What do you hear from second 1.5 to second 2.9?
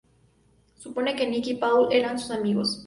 y Paulo eran sus amigos.